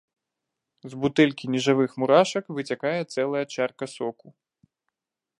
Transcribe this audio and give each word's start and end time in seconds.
З 0.93 0.97
бутэлькі 1.01 1.49
нежывых 1.55 1.91
мурашак 2.03 2.45
выцякае 2.59 2.97
цэлая 3.17 3.45
чарка 3.57 3.85
соку. 3.95 4.27